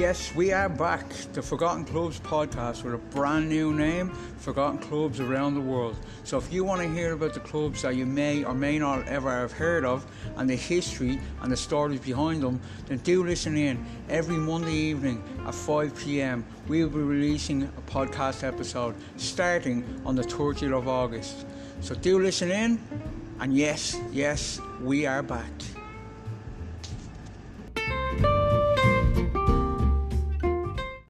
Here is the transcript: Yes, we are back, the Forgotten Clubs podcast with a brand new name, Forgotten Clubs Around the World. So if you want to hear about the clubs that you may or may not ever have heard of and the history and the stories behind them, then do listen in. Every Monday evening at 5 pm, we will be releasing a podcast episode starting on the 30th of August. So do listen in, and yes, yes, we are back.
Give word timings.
Yes, 0.00 0.34
we 0.34 0.50
are 0.50 0.70
back, 0.70 1.06
the 1.34 1.42
Forgotten 1.42 1.84
Clubs 1.84 2.20
podcast 2.20 2.84
with 2.84 2.94
a 2.94 2.98
brand 3.14 3.50
new 3.50 3.74
name, 3.74 4.08
Forgotten 4.38 4.78
Clubs 4.78 5.20
Around 5.20 5.56
the 5.56 5.60
World. 5.60 5.94
So 6.24 6.38
if 6.38 6.50
you 6.50 6.64
want 6.64 6.80
to 6.80 6.88
hear 6.88 7.12
about 7.12 7.34
the 7.34 7.40
clubs 7.40 7.82
that 7.82 7.96
you 7.96 8.06
may 8.06 8.42
or 8.42 8.54
may 8.54 8.78
not 8.78 9.06
ever 9.08 9.30
have 9.30 9.52
heard 9.52 9.84
of 9.84 10.06
and 10.38 10.48
the 10.48 10.56
history 10.56 11.20
and 11.42 11.52
the 11.52 11.56
stories 11.56 12.00
behind 12.00 12.42
them, 12.42 12.62
then 12.86 12.96
do 13.00 13.22
listen 13.22 13.58
in. 13.58 13.84
Every 14.08 14.38
Monday 14.38 14.72
evening 14.72 15.22
at 15.46 15.54
5 15.54 15.94
pm, 15.94 16.46
we 16.66 16.82
will 16.82 16.90
be 16.90 17.00
releasing 17.00 17.64
a 17.64 17.82
podcast 17.82 18.42
episode 18.42 18.94
starting 19.18 19.84
on 20.06 20.16
the 20.16 20.22
30th 20.22 20.78
of 20.78 20.88
August. 20.88 21.44
So 21.82 21.94
do 21.94 22.18
listen 22.22 22.50
in, 22.50 22.80
and 23.38 23.54
yes, 23.54 24.00
yes, 24.12 24.62
we 24.80 25.04
are 25.04 25.22
back. 25.22 25.52